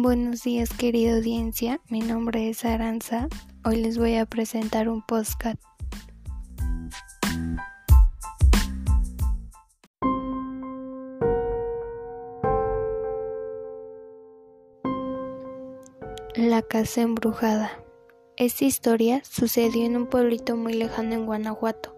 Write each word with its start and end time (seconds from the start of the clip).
Buenos 0.00 0.44
días 0.44 0.68
querida 0.72 1.16
audiencia, 1.16 1.80
mi 1.88 1.98
nombre 1.98 2.48
es 2.48 2.64
Aranza. 2.64 3.26
Hoy 3.64 3.82
les 3.82 3.98
voy 3.98 4.14
a 4.14 4.26
presentar 4.26 4.88
un 4.88 5.02
podcast. 5.02 5.60
La 16.36 16.62
casa 16.62 17.02
embrujada. 17.02 17.72
Esta 18.36 18.66
historia 18.66 19.20
sucedió 19.24 19.84
en 19.84 19.96
un 19.96 20.06
pueblito 20.06 20.56
muy 20.56 20.74
lejano 20.74 21.14
en 21.14 21.26
Guanajuato, 21.26 21.96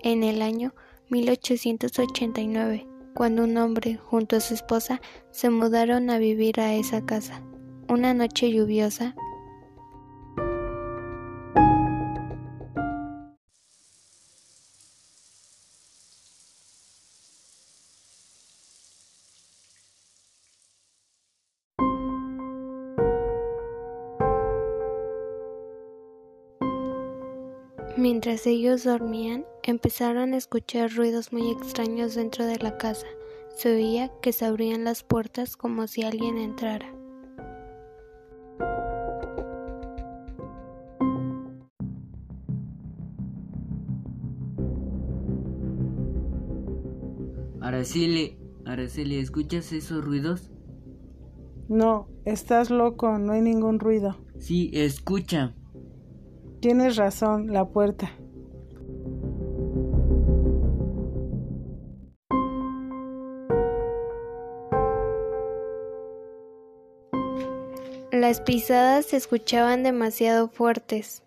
en 0.00 0.22
el 0.22 0.40
año 0.40 0.74
1889 1.10 2.86
cuando 3.14 3.44
un 3.44 3.56
hombre 3.56 3.96
junto 3.96 4.36
a 4.36 4.40
su 4.40 4.54
esposa 4.54 5.00
se 5.30 5.50
mudaron 5.50 6.10
a 6.10 6.18
vivir 6.18 6.60
a 6.60 6.74
esa 6.74 7.04
casa. 7.04 7.42
Una 7.88 8.14
noche 8.14 8.50
lluviosa, 8.50 9.14
Mientras 28.02 28.46
ellos 28.46 28.84
dormían, 28.84 29.44
empezaron 29.62 30.32
a 30.32 30.38
escuchar 30.38 30.92
ruidos 30.94 31.32
muy 31.32 31.50
extraños 31.50 32.14
dentro 32.14 32.46
de 32.46 32.58
la 32.58 32.78
casa. 32.78 33.06
Se 33.56 33.72
oía 33.72 34.10
que 34.22 34.32
se 34.32 34.46
abrían 34.46 34.84
las 34.84 35.02
puertas 35.02 35.56
como 35.56 35.86
si 35.86 36.02
alguien 36.02 36.38
entrara. 36.38 37.01
Araceli, 47.72 48.36
Araceli, 48.66 49.16
¿escuchas 49.16 49.72
esos 49.72 50.04
ruidos? 50.04 50.50
No, 51.70 52.06
estás 52.26 52.68
loco, 52.68 53.18
no 53.18 53.32
hay 53.32 53.40
ningún 53.40 53.78
ruido. 53.78 54.18
Sí, 54.38 54.70
escucha. 54.74 55.54
Tienes 56.60 56.96
razón, 56.96 57.50
la 57.50 57.64
puerta. 57.64 58.12
Las 68.12 68.42
pisadas 68.42 69.06
se 69.06 69.16
escuchaban 69.16 69.82
demasiado 69.82 70.48
fuertes. 70.50 71.22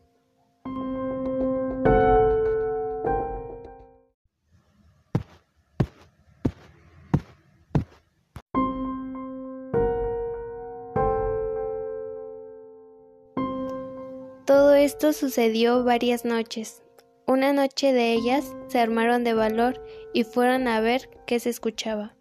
Esto 14.95 15.11
sucedió 15.11 15.83
varias 15.83 16.23
noches. 16.23 16.81
Una 17.27 17.51
noche 17.51 17.91
de 17.91 18.13
ellas 18.13 18.55
se 18.69 18.79
armaron 18.79 19.25
de 19.25 19.33
valor 19.33 19.83
y 20.13 20.23
fueron 20.23 20.69
a 20.69 20.79
ver 20.79 21.09
qué 21.27 21.37
se 21.41 21.49
escuchaba. 21.49 22.15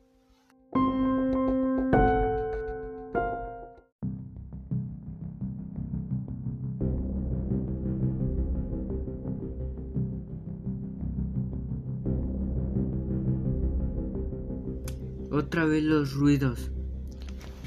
Otra 15.30 15.64
vez 15.64 15.85
los 15.85 16.14
ruidos. 16.14 16.73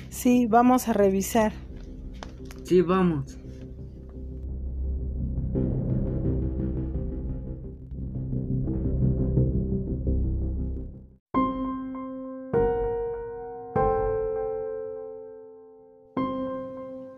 Sí, 0.10 0.48
vamos 0.48 0.90
a 0.90 0.94
revisar. 0.94 1.54
Sí, 2.66 2.82
vamos. 2.82 3.38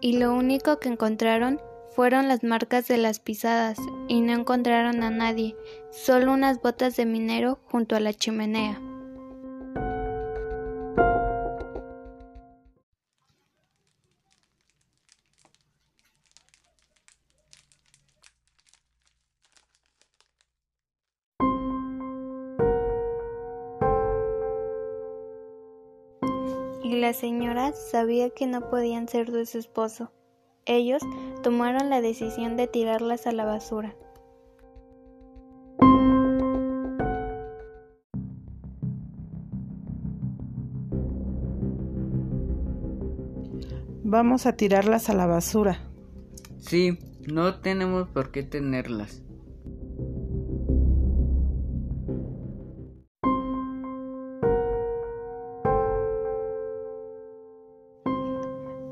Y 0.10 0.14
lo 0.14 0.34
único 0.34 0.80
que 0.80 0.90
encontraron 0.90 1.62
fueron 1.96 2.28
las 2.28 2.44
marcas 2.44 2.88
de 2.88 2.98
las 2.98 3.20
pisadas 3.20 3.78
y 4.08 4.22
no 4.22 4.34
encontraron 4.34 5.04
a 5.04 5.12
nadie, 5.12 5.56
solo 5.92 6.34
unas 6.34 6.60
botas 6.64 6.96
de 6.96 7.06
minero 7.06 7.60
junto 7.66 7.96
a 7.96 8.00
la 8.00 8.12
chimenea. 8.12 8.82
Y 26.84 26.96
la 26.96 27.14
señora 27.14 27.74
sabía 27.74 28.30
que 28.30 28.48
no 28.48 28.70
podían 28.70 29.08
ser 29.08 29.32
de 29.32 29.46
su 29.46 29.58
esposo. 29.58 30.12
Ellos 30.66 31.02
tomaron 31.44 31.90
la 31.90 32.02
decisión 32.02 32.56
de 32.58 32.68
tirarlas 32.68 33.28
a 33.28 33.32
la 33.32 33.46
basura. 33.46 33.96
Vamos 44.04 44.46
a 44.46 44.54
tirarlas 44.54 45.10
a 45.10 45.14
la 45.14 45.28
basura. 45.28 45.80
Sí, 46.58 46.98
no 47.32 47.60
tenemos 47.60 48.10
por 48.10 48.32
qué 48.32 48.44
tenerlas. 48.44 49.22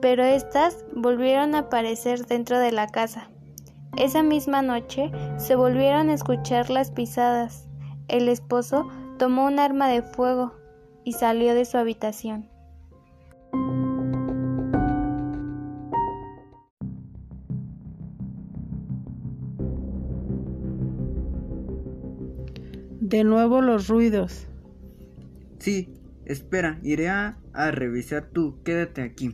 Pero 0.01 0.23
éstas 0.23 0.85
volvieron 0.95 1.55
a 1.55 1.59
aparecer 1.59 2.25
dentro 2.25 2.59
de 2.59 2.71
la 2.71 2.87
casa. 2.87 3.29
Esa 3.97 4.21
misma 4.21 4.61
noche 4.61 5.11
se 5.37 5.55
volvieron 5.55 6.09
a 6.09 6.13
escuchar 6.13 6.69
las 6.69 6.91
pisadas. 6.91 7.67
El 8.07 8.29
esposo 8.29 8.87
tomó 9.17 9.47
un 9.47 9.59
arma 9.59 9.87
de 9.87 10.03
fuego 10.03 10.53
y 11.03 11.13
salió 11.13 11.55
de 11.55 11.65
su 11.65 11.77
habitación. 11.77 12.49
De 23.01 23.23
nuevo 23.23 23.61
los 23.61 23.87
ruidos. 23.87 24.47
Sí, 25.59 25.93
espera, 26.25 26.77
iré 26.83 27.09
a, 27.09 27.37
a 27.53 27.71
revisar 27.71 28.29
tú, 28.31 28.61
quédate 28.63 29.01
aquí. 29.01 29.33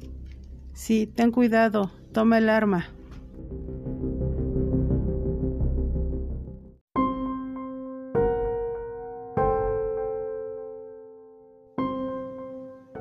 Sí, 0.74 1.06
ten 1.06 1.32
cuidado, 1.32 1.92
toma 2.12 2.40
el 2.40 2.50
arma. 2.50 2.88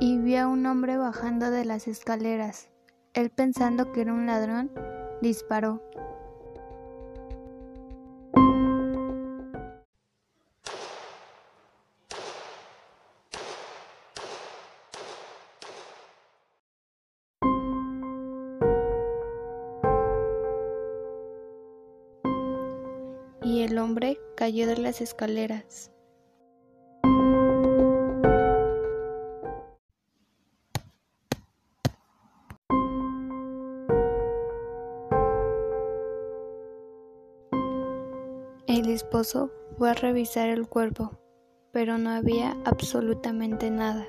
Y 0.01 0.19
vi 0.19 0.37
a 0.37 0.49
un 0.49 0.67
hombre 0.67 0.99
bajando 0.99 1.51
de 1.51 1.65
las 1.65 1.89
escaleras. 1.89 2.69
Él 3.15 3.31
pensando 3.31 3.91
que 3.93 4.03
era 4.03 4.13
un 4.13 4.27
ladrón, 4.27 4.71
disparó. 5.23 5.83
Hombre 23.93 24.19
cayó 24.37 24.67
de 24.67 24.79
las 24.79 25.03
escaleras. 25.03 25.91
El 38.67 38.89
esposo 38.89 39.51
fue 39.77 39.91
a 39.91 39.93
revisar 39.93 40.49
el 40.49 40.67
cuerpo, 40.67 41.11
pero 41.71 41.99
no 41.99 42.09
había 42.09 42.57
absolutamente 42.65 43.71
nada, 43.71 44.07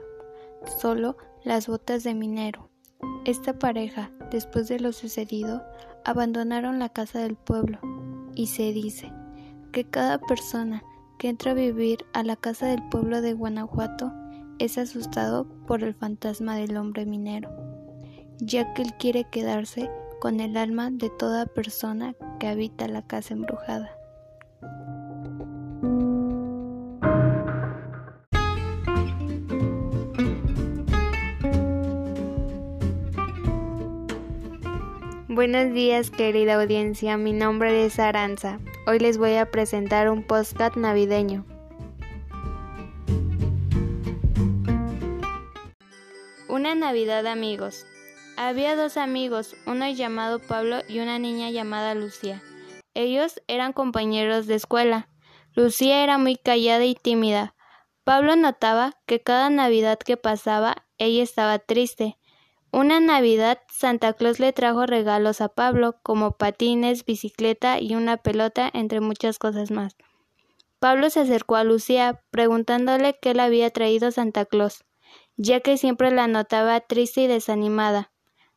solo 0.79 1.17
las 1.43 1.67
botas 1.67 2.05
de 2.05 2.13
minero, 2.13 2.69
Esta 3.25 3.59
pareja, 3.59 4.11
después 4.31 4.69
de 4.69 4.79
lo 4.79 4.93
sucedido, 4.93 5.61
abandonaron 6.05 6.79
la 6.79 6.87
casa 6.87 7.19
del 7.19 7.35
pueblo 7.35 7.79
y 8.33 8.47
se 8.47 8.71
dice 8.71 9.11
que 9.73 9.83
cada 9.83 10.19
persona 10.19 10.83
que 11.17 11.27
entra 11.27 11.51
a 11.51 11.55
vivir 11.55 12.05
a 12.13 12.23
la 12.23 12.35
casa 12.35 12.67
del 12.67 12.81
pueblo 12.89 13.21
de 13.21 13.33
Guanajuato 13.33 14.13
es 14.59 14.77
asustado 14.77 15.47
por 15.67 15.83
el 15.83 15.95
fantasma 15.95 16.55
del 16.55 16.77
hombre 16.77 17.05
minero, 17.05 17.49
ya 18.37 18.73
que 18.73 18.83
él 18.83 18.93
quiere 18.99 19.25
quedarse 19.29 19.89
con 20.21 20.39
el 20.39 20.55
alma 20.57 20.91
de 20.91 21.09
toda 21.09 21.47
persona 21.47 22.15
que 22.39 22.47
habita 22.47 22.87
la 22.87 23.01
casa 23.01 23.33
embrujada. 23.33 23.91
Buenos 35.27 35.73
días 35.73 36.11
querida 36.11 36.61
audiencia, 36.61 37.17
mi 37.17 37.33
nombre 37.33 37.85
es 37.85 37.97
Aranza. 37.97 38.59
Hoy 38.85 38.99
les 38.99 39.17
voy 39.17 39.35
a 39.35 39.49
presentar 39.49 40.09
un 40.09 40.23
podcast 40.23 40.75
navideño. 40.75 41.45
Una 46.49 46.75
Navidad 46.75 47.25
amigos. 47.27 47.85
Había 48.35 48.75
dos 48.75 48.97
amigos, 48.97 49.55
uno 49.65 49.89
llamado 49.89 50.39
Pablo 50.39 50.81
y 50.89 50.99
una 50.99 51.17
niña 51.17 51.49
llamada 51.49 51.95
Lucía. 51.95 52.43
Ellos 52.93 53.41
eran 53.47 53.71
compañeros 53.71 54.47
de 54.47 54.55
escuela. 54.55 55.07
Lucía 55.53 56.03
era 56.03 56.17
muy 56.17 56.35
callada 56.35 56.83
y 56.83 56.93
tímida. 56.93 57.55
Pablo 58.03 58.35
notaba 58.35 58.99
que 59.05 59.21
cada 59.21 59.49
Navidad 59.49 59.97
que 59.97 60.17
pasaba 60.17 60.85
ella 60.97 61.23
estaba 61.23 61.57
triste. 61.57 62.17
Una 62.75 62.99
Navidad 62.99 63.59
Santa 63.69 64.13
Claus 64.13 64.39
le 64.39 64.51
trajo 64.51 64.87
regalos 64.87 65.41
a 65.41 65.47
Pablo, 65.47 65.99
como 66.01 66.37
patines, 66.37 67.05
bicicleta 67.05 67.79
y 67.79 67.93
una 67.93 68.17
pelota, 68.17 68.67
entre 68.73 68.99
muchas 68.99 69.37
cosas 69.37 69.69
más. 69.69 69.95
Pablo 70.79 71.11
se 71.11 71.19
acercó 71.19 71.55
a 71.55 71.63
Lucía, 71.63 72.23
preguntándole 72.31 73.15
qué 73.21 73.35
le 73.35 73.43
había 73.43 73.69
traído 73.69 74.09
Santa 74.09 74.45
Claus, 74.45 74.85
ya 75.37 75.59
que 75.59 75.77
siempre 75.77 76.09
la 76.09 76.25
notaba 76.25 76.79
triste 76.79 77.21
y 77.21 77.27
desanimada. 77.27 78.11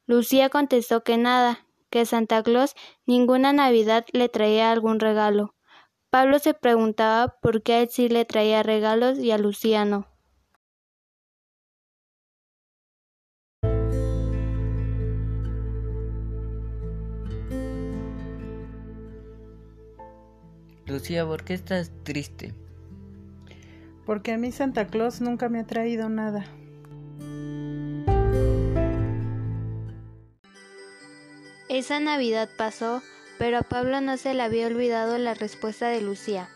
Lucía 0.07 0.49
contestó 0.49 1.05
que 1.05 1.19
nada, 1.19 1.67
que 1.91 2.07
Santa 2.07 2.43
Claus 2.43 2.75
ninguna 3.05 3.53
Navidad 3.53 4.07
le 4.15 4.31
traía 4.31 4.73
algún 4.73 4.99
regalo. 4.99 5.55
Pablo 6.09 6.39
se 6.39 6.55
preguntaba 6.55 7.37
por 7.43 7.63
qué 7.63 7.75
a 7.75 7.83
él 7.83 7.91
sí 7.91 8.09
le 8.09 8.25
traía 8.25 8.63
regalos 8.63 9.19
y 9.19 9.31
a 9.31 9.37
Lucía 9.37 9.85
no. 9.85 10.07
Lucía, 20.87 21.27
¿por 21.27 21.43
qué 21.43 21.55
estás 21.55 21.91
triste? 22.05 22.55
Porque 24.05 24.33
a 24.33 24.39
mí 24.39 24.53
Santa 24.53 24.87
Claus 24.87 25.21
nunca 25.21 25.49
me 25.49 25.59
ha 25.59 25.67
traído 25.67 26.09
nada. 26.09 26.47
Esa 31.69 31.99
Navidad 31.99 32.49
pasó, 32.57 33.03
pero 33.39 33.59
a 33.59 33.63
Pablo 33.63 34.01
no 34.01 34.17
se 34.17 34.33
le 34.35 34.43
había 34.43 34.69
olvidado 34.69 35.19
la 35.19 35.35
respuesta 35.35 35.89
de 35.89 36.01
Lucía. 36.01 36.49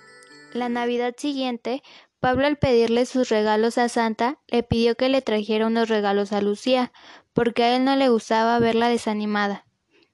La 0.53 0.69
Navidad 0.69 1.15
siguiente, 1.19 1.83
Pablo 2.21 2.47
al 2.47 2.57
pedirle 2.57 3.07
sus 3.07 3.31
regalos 3.31 3.79
a 3.79 3.89
Santa, 3.89 4.39
le 4.47 4.63
pidió 4.63 4.95
que 4.95 5.09
le 5.09 5.23
trajera 5.23 5.67
unos 5.67 5.89
regalos 5.89 6.33
a 6.33 6.41
Lucía, 6.41 6.93
porque 7.33 7.65
a 7.65 7.77
él 7.77 7.85
no 7.85 7.97
le 7.97 8.09
gustaba 8.09 8.59
verla 8.61 8.89
desanimada. 8.89 9.67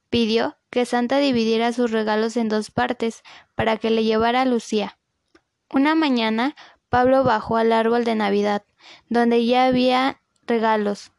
Pidió 0.09 0.57
que 0.77 0.85
Santa 0.85 1.17
dividiera 1.17 1.73
sus 1.73 1.91
regalos 1.91 2.37
en 2.37 2.51
dos 2.51 2.71
partes 2.71 3.23
para 3.55 3.79
que 3.79 3.89
le 3.89 4.05
llevara 4.05 4.43
a 4.43 4.45
Lucía. 4.45 4.99
Una 5.73 5.95
mañana, 5.95 6.55
Pablo 6.91 7.25
bajó 7.25 7.57
al 7.57 7.73
árbol 7.73 8.05
de 8.05 8.15
Navidad, 8.15 8.63
donde 9.09 9.47
ya 9.47 9.65
había 9.65 10.21
regalos. 10.47 11.13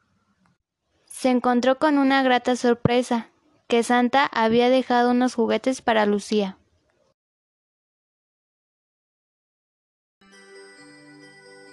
Se 1.07 1.31
encontró 1.31 1.79
con 1.79 1.97
una 1.97 2.21
grata 2.21 2.55
sorpresa, 2.55 3.31
que 3.67 3.81
Santa 3.81 4.29
había 4.31 4.69
dejado 4.69 5.09
unos 5.09 5.33
juguetes 5.33 5.81
para 5.81 6.05
Lucía. 6.05 6.59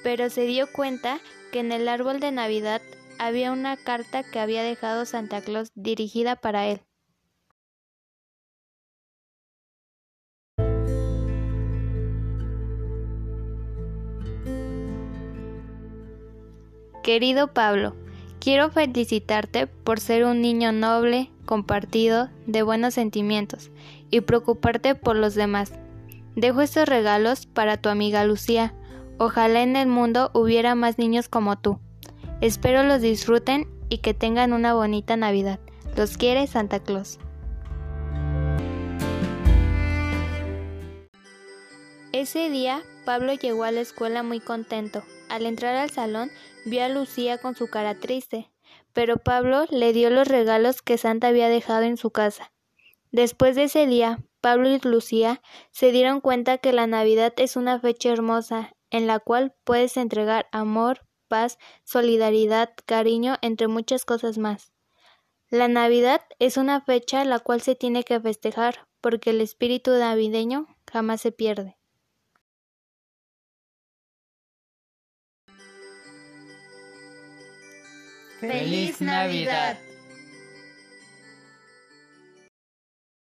Pero 0.02 0.30
se 0.30 0.46
dio 0.46 0.72
cuenta 0.72 1.18
que 1.52 1.60
en 1.60 1.70
el 1.70 1.86
árbol 1.86 2.18
de 2.18 2.32
Navidad 2.32 2.80
había 3.18 3.52
una 3.52 3.76
carta 3.76 4.22
que 4.22 4.40
había 4.40 4.62
dejado 4.62 5.04
Santa 5.04 5.42
Claus 5.42 5.70
dirigida 5.74 6.34
para 6.34 6.66
él. 6.66 6.80
Querido 17.04 17.48
Pablo, 17.48 17.94
quiero 18.40 18.70
felicitarte 18.70 19.66
por 19.66 20.00
ser 20.00 20.24
un 20.24 20.40
niño 20.40 20.72
noble, 20.72 21.30
compartido, 21.44 22.30
de 22.46 22.62
buenos 22.62 22.94
sentimientos 22.94 23.70
y 24.10 24.22
preocuparte 24.22 24.94
por 24.94 25.14
los 25.14 25.34
demás. 25.34 25.74
Dejo 26.34 26.62
estos 26.62 26.88
regalos 26.88 27.44
para 27.44 27.76
tu 27.76 27.90
amiga 27.90 28.24
Lucía. 28.24 28.72
Ojalá 29.18 29.60
en 29.60 29.76
el 29.76 29.86
mundo 29.86 30.30
hubiera 30.32 30.74
más 30.74 30.96
niños 30.96 31.28
como 31.28 31.58
tú. 31.58 31.78
Espero 32.40 32.82
los 32.84 33.02
disfruten 33.02 33.68
y 33.90 33.98
que 33.98 34.14
tengan 34.14 34.54
una 34.54 34.72
bonita 34.72 35.14
Navidad. 35.14 35.60
Los 35.98 36.16
quiere 36.16 36.46
Santa 36.46 36.80
Claus. 36.80 37.18
Ese 42.12 42.48
día, 42.48 42.80
Pablo 43.04 43.34
llegó 43.34 43.64
a 43.64 43.72
la 43.72 43.82
escuela 43.82 44.22
muy 44.22 44.40
contento. 44.40 45.02
Al 45.28 45.46
entrar 45.46 45.76
al 45.76 45.90
salón, 45.90 46.30
vio 46.64 46.84
a 46.84 46.88
Lucía 46.88 47.38
con 47.38 47.56
su 47.56 47.68
cara 47.68 47.98
triste, 47.98 48.50
pero 48.92 49.16
Pablo 49.16 49.66
le 49.70 49.92
dio 49.92 50.10
los 50.10 50.28
regalos 50.28 50.82
que 50.82 50.98
Santa 50.98 51.28
había 51.28 51.48
dejado 51.48 51.82
en 51.82 51.96
su 51.96 52.10
casa. 52.10 52.52
Después 53.10 53.56
de 53.56 53.64
ese 53.64 53.86
día, 53.86 54.18
Pablo 54.40 54.68
y 54.68 54.78
Lucía 54.80 55.40
se 55.70 55.92
dieron 55.92 56.20
cuenta 56.20 56.58
que 56.58 56.72
la 56.72 56.86
Navidad 56.86 57.32
es 57.36 57.56
una 57.56 57.80
fecha 57.80 58.10
hermosa 58.10 58.74
en 58.90 59.06
la 59.06 59.18
cual 59.18 59.54
puedes 59.64 59.96
entregar 59.96 60.46
amor, 60.52 61.06
paz, 61.28 61.58
solidaridad, 61.84 62.74
cariño, 62.86 63.36
entre 63.42 63.68
muchas 63.68 64.04
cosas 64.04 64.38
más. 64.38 64.72
La 65.48 65.68
Navidad 65.68 66.20
es 66.38 66.56
una 66.56 66.80
fecha 66.80 67.24
la 67.24 67.38
cual 67.38 67.60
se 67.60 67.74
tiene 67.74 68.04
que 68.04 68.20
festejar 68.20 68.86
porque 69.00 69.30
el 69.30 69.40
espíritu 69.40 69.90
navideño 69.92 70.66
jamás 70.90 71.20
se 71.20 71.32
pierde. 71.32 71.76
¡Feliz 78.48 79.00
Navidad! 79.00 79.78